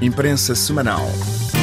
Imprensa 0.00 0.54
Semanal. 0.54 1.55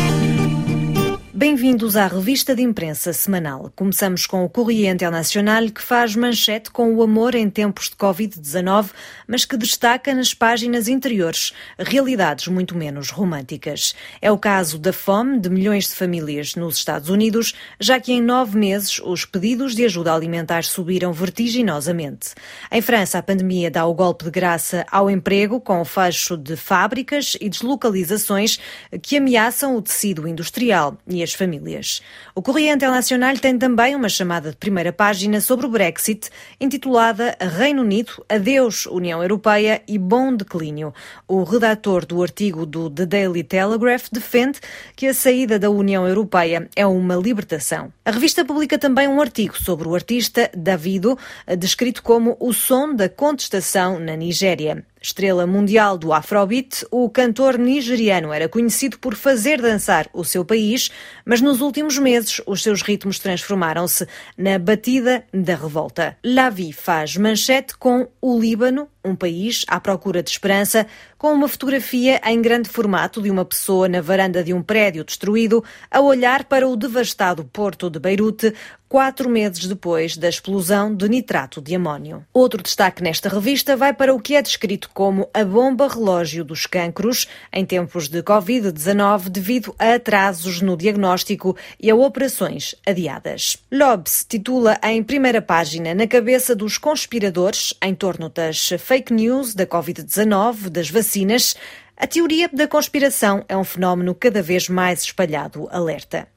Bem-vindos 1.46 1.98
à 1.98 2.08
revista 2.08 2.56
de 2.56 2.62
imprensa 2.62 3.12
semanal. 3.12 3.70
Começamos 3.76 4.26
com 4.26 4.46
o 4.46 4.50
Correio 4.50 4.90
Internacional, 4.90 5.66
que 5.70 5.82
faz 5.82 6.16
manchete 6.16 6.72
com 6.72 6.96
o 6.96 7.04
amor 7.04 7.36
em 7.36 7.50
tempos 7.50 7.90
de 7.90 7.98
Covid-19, 7.98 8.92
mas 9.28 9.44
que 9.44 9.58
destaca 9.58 10.14
nas 10.14 10.34
páginas 10.34 10.88
interiores 10.88 11.52
realidades 11.78 12.48
muito 12.48 12.78
menos 12.78 13.10
românticas. 13.10 13.94
É 14.22 14.32
o 14.32 14.38
caso 14.38 14.80
da 14.80 14.94
fome 14.94 15.38
de 15.38 15.50
milhões 15.50 15.90
de 15.90 15.96
famílias 15.96 16.56
nos 16.56 16.78
Estados 16.78 17.10
Unidos, 17.10 17.54
já 17.78 18.00
que 18.00 18.14
em 18.14 18.22
nove 18.22 18.58
meses 18.58 19.02
os 19.04 19.26
pedidos 19.26 19.76
de 19.76 19.84
ajuda 19.84 20.14
alimentar 20.14 20.64
subiram 20.64 21.12
vertiginosamente. 21.12 22.30
Em 22.72 22.82
França, 22.82 23.18
a 23.18 23.22
pandemia 23.22 23.70
dá 23.70 23.86
o 23.86 23.94
golpe 23.94 24.24
de 24.24 24.32
graça 24.32 24.86
ao 24.90 25.10
emprego, 25.10 25.60
com 25.60 25.82
o 25.82 25.86
fecho 25.86 26.38
de 26.38 26.56
fábricas 26.56 27.36
e 27.42 27.50
deslocalizações 27.50 28.58
que 29.02 29.18
ameaçam 29.18 29.76
o 29.76 29.82
tecido 29.82 30.26
industrial 30.26 30.98
e 31.06 31.22
as 31.22 31.33
famílias. 31.34 32.02
O 32.36 32.42
Correio 32.42 32.74
Internacional 32.74 33.38
tem 33.38 33.58
também 33.58 33.96
uma 33.96 34.10
chamada 34.10 34.52
de 34.52 34.58
primeira 34.58 34.94
página 34.94 35.42
sobre 35.42 35.66
o 35.66 35.70
Brexit, 35.70 36.30
intitulada 36.60 37.36
Reino 37.40 37.82
Unido, 37.82 38.24
Adeus 38.30 38.86
União 38.86 39.22
Europeia 39.22 39.82
e 39.88 39.98
Bom 39.98 40.36
Declínio. 40.36 40.94
O 41.28 41.44
redator 41.44 42.06
do 42.06 42.22
artigo 42.22 42.66
do 42.66 42.90
The 42.90 43.06
Daily 43.06 43.44
Telegraph 43.44 44.08
defende 44.12 44.60
que 44.96 45.08
a 45.08 45.14
saída 45.14 45.58
da 45.60 45.70
União 45.70 46.08
Europeia 46.08 46.70
é 46.76 46.86
uma 46.86 47.16
libertação. 47.16 47.92
A 48.06 48.12
revista 48.12 48.46
publica 48.46 48.78
também 48.78 49.08
um 49.08 49.22
artigo 49.22 49.58
sobre 49.58 49.88
o 49.88 49.96
artista 49.96 50.50
Davido, 50.56 51.18
descrito 51.58 52.04
como 52.04 52.38
o 52.40 52.54
som 52.54 52.94
da 52.94 53.10
contestação 53.10 54.00
na 54.00 54.16
Nigéria. 54.16 54.86
Estrela 55.04 55.46
mundial 55.46 55.98
do 55.98 56.14
Afrobeat, 56.14 56.88
o 56.90 57.10
cantor 57.10 57.58
nigeriano 57.58 58.32
era 58.32 58.48
conhecido 58.48 58.98
por 58.98 59.16
fazer 59.16 59.62
dançar 59.62 60.08
o 60.14 60.24
seu 60.24 60.46
país, 60.46 60.90
mas 61.26 61.42
nos 61.42 61.60
últimos 61.60 61.98
meses 61.98 62.40
os 62.48 62.64
seus 62.64 62.82
ritmos 62.82 63.20
transformaram-se 63.20 64.08
na 64.38 64.58
batida 64.58 65.26
da 65.34 65.56
revolta. 65.56 66.18
Lavi 66.24 66.72
faz 66.72 67.18
manchete 67.18 67.78
com 67.78 68.08
o 68.22 68.40
Líbano, 68.40 68.88
um 69.04 69.14
país 69.14 69.66
à 69.68 69.78
procura 69.78 70.24
de 70.24 70.30
esperança, 70.30 70.88
com 71.18 71.34
uma 71.34 71.50
fotografia 71.50 72.22
em 72.26 72.42
grande 72.42 72.70
formato 72.70 73.22
de 73.22 73.30
uma 73.30 73.44
pessoa 73.44 73.90
na 73.90 74.00
varanda 74.00 74.42
de 74.42 74.54
um 74.54 74.62
prédio 74.62 75.04
destruído 75.04 75.62
a 75.92 76.00
olhar 76.00 76.46
para 76.46 76.66
o 76.66 76.78
devastado 76.78 77.44
porto 77.44 77.90
de 77.90 78.00
Beirute, 78.00 78.54
quatro 78.94 79.28
meses 79.28 79.66
depois 79.66 80.16
da 80.16 80.30
explosão 80.30 80.94
de 80.94 81.10
nitrato 81.10 81.60
de 81.60 81.74
amónio. 81.74 82.24
Outro 82.32 82.62
destaque 82.62 83.02
nesta 83.02 83.28
revista 83.28 83.76
vai 83.76 83.92
para 83.92 84.14
o 84.14 84.20
que 84.20 84.36
é 84.36 84.42
descrito 84.44 84.88
como 84.94 85.28
a 85.34 85.44
bomba 85.44 85.88
relógio 85.88 86.46
dos 86.46 86.68
cancros 86.68 87.28
em 87.52 87.66
tempos 87.66 88.08
de 88.08 88.22
Covid-19 88.22 89.30
devido 89.30 89.74
a 89.80 89.96
atrasos 89.96 90.62
no 90.62 90.78
diagnóstico 90.78 91.58
e 91.80 91.90
a 91.90 91.96
operações 91.96 92.76
adiadas. 92.86 93.58
Lobs 93.72 94.28
titula 94.30 94.80
em 94.84 95.02
primeira 95.02 95.42
página 95.42 95.96
na 95.96 96.06
cabeça 96.06 96.56
dos 96.56 96.78
conspiradores 96.78 97.74
em 97.82 97.96
torno 97.96 98.30
das 98.30 98.74
fake 98.78 99.12
news 99.12 99.56
da 99.56 99.66
Covid-19, 99.66 100.70
das 100.70 100.92
vacinas, 100.92 101.56
a 101.96 102.06
teoria 102.06 102.50
da 102.52 102.68
conspiração 102.68 103.46
é 103.48 103.56
um 103.56 103.64
fenómeno 103.64 104.14
cada 104.14 104.42
vez 104.42 104.68
mais 104.68 105.04
espalhado, 105.04 105.68
alerta. 105.72 106.28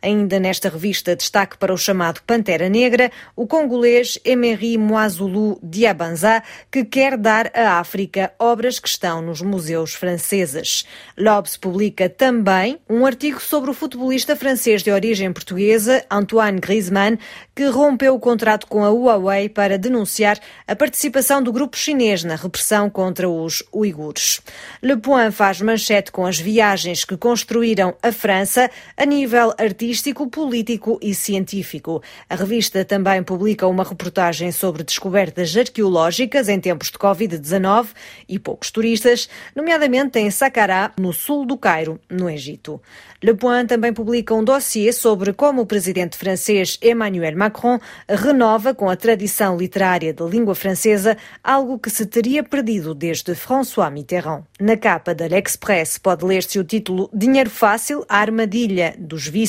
Ainda 0.00 0.38
nesta 0.38 0.68
revista, 0.68 1.16
destaque 1.16 1.58
para 1.58 1.72
o 1.72 1.78
chamado 1.78 2.20
Pantera 2.26 2.68
Negra, 2.68 3.10
o 3.34 3.46
congolês 3.46 4.18
Emery 4.24 4.78
Moazulu 4.78 5.58
Diabanza, 5.62 6.42
que 6.70 6.84
quer 6.84 7.16
dar 7.16 7.50
à 7.54 7.78
África 7.78 8.32
obras 8.38 8.78
que 8.78 8.88
estão 8.88 9.20
nos 9.20 9.42
museus 9.42 9.94
franceses. 9.94 10.84
Lobs 11.16 11.56
publica 11.56 12.08
também 12.08 12.78
um 12.88 13.04
artigo 13.04 13.40
sobre 13.40 13.70
o 13.70 13.74
futebolista 13.74 14.36
francês 14.36 14.82
de 14.82 14.90
origem 14.90 15.32
portuguesa, 15.32 16.04
Antoine 16.10 16.60
Griezmann, 16.60 17.18
que 17.54 17.66
rompeu 17.66 18.14
o 18.14 18.20
contrato 18.20 18.66
com 18.66 18.84
a 18.84 18.90
Huawei 18.90 19.48
para 19.48 19.78
denunciar 19.78 20.38
a 20.66 20.76
participação 20.76 21.42
do 21.42 21.52
grupo 21.52 21.76
chinês 21.76 22.22
na 22.22 22.36
repressão 22.36 22.88
contra 22.88 23.28
os 23.28 23.62
uigures. 23.74 24.40
Le 24.82 24.96
Point 24.96 25.32
faz 25.32 25.60
manchete 25.60 26.12
com 26.12 26.26
as 26.26 26.38
viagens 26.38 27.04
que 27.04 27.16
construíram 27.16 27.94
a 28.02 28.12
França 28.12 28.70
a 28.96 29.04
nível 29.04 29.54
artístico, 29.58 30.28
político 30.28 30.98
e 31.02 31.14
científico. 31.14 32.02
A 32.28 32.36
revista 32.36 32.84
também 32.84 33.22
publica 33.22 33.66
uma 33.66 33.84
reportagem 33.84 34.52
sobre 34.52 34.84
descobertas 34.84 35.56
arqueológicas 35.56 36.48
em 36.48 36.60
tempos 36.60 36.90
de 36.90 36.98
Covid-19 36.98 37.88
e 38.28 38.38
poucos 38.38 38.70
turistas, 38.70 39.28
nomeadamente 39.54 40.18
em 40.18 40.30
Saqqara, 40.30 40.92
no 40.98 41.12
sul 41.12 41.46
do 41.46 41.56
Cairo, 41.56 41.98
no 42.10 42.28
Egito. 42.28 42.80
Le 43.22 43.34
Point 43.34 43.66
também 43.66 43.92
publica 43.92 44.34
um 44.34 44.44
dossiê 44.44 44.92
sobre 44.92 45.32
como 45.32 45.62
o 45.62 45.66
presidente 45.66 46.18
francês 46.18 46.78
Emmanuel 46.82 47.36
Macron 47.36 47.78
renova 48.06 48.74
com 48.74 48.90
a 48.90 48.96
tradição 48.96 49.56
literária 49.56 50.12
da 50.12 50.24
língua 50.26 50.54
francesa, 50.54 51.16
algo 51.42 51.78
que 51.78 51.88
se 51.88 52.04
teria 52.04 52.44
perdido 52.44 52.94
desde 52.94 53.34
François 53.34 53.90
Mitterrand. 53.90 54.44
Na 54.60 54.76
capa 54.76 55.14
da 55.14 55.26
L'Express 55.26 55.98
pode 55.98 56.24
ler-se 56.24 56.58
o 56.58 56.64
título 56.64 57.08
Dinheiro 57.12 57.50
Fácil, 57.50 58.04
a 58.06 58.18
armadilha 58.18 58.94
dos 58.98 59.26
vícios 59.26 59.45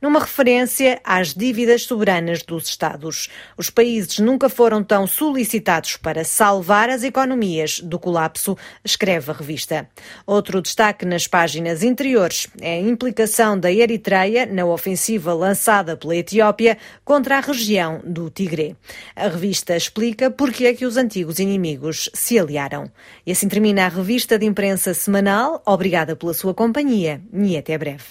numa 0.00 0.20
referência 0.20 1.00
às 1.04 1.34
dívidas 1.34 1.84
soberanas 1.84 2.42
dos 2.42 2.68
Estados. 2.68 3.28
Os 3.56 3.70
países 3.70 4.18
nunca 4.18 4.48
foram 4.48 4.82
tão 4.82 5.06
solicitados 5.06 5.96
para 5.96 6.24
salvar 6.24 6.90
as 6.90 7.02
economias 7.02 7.80
do 7.80 7.98
colapso, 7.98 8.56
escreve 8.84 9.30
a 9.30 9.34
revista. 9.34 9.88
Outro 10.26 10.60
destaque 10.60 11.04
nas 11.04 11.26
páginas 11.26 11.82
interiores 11.82 12.48
é 12.60 12.74
a 12.74 12.80
implicação 12.80 13.58
da 13.58 13.70
Eritreia 13.70 14.46
na 14.46 14.64
ofensiva 14.64 15.32
lançada 15.32 15.96
pela 15.96 16.16
Etiópia 16.16 16.76
contra 17.04 17.38
a 17.38 17.40
região 17.40 18.00
do 18.04 18.28
Tigré. 18.30 18.74
A 19.14 19.28
revista 19.28 19.76
explica 19.76 20.30
porque 20.30 20.66
é 20.66 20.74
que 20.74 20.84
os 20.84 20.96
antigos 20.96 21.38
inimigos 21.38 22.10
se 22.12 22.38
aliaram. 22.38 22.90
E 23.26 23.32
assim 23.32 23.48
termina 23.48 23.86
a 23.86 23.88
revista 23.88 24.38
de 24.38 24.46
imprensa 24.46 24.94
semanal. 24.94 25.62
Obrigada 25.64 26.16
pela 26.16 26.34
sua 26.34 26.54
companhia 26.54 27.20
e 27.32 27.56
até 27.56 27.76
breve. 27.78 28.04